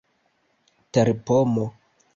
terpomo 0.93 1.65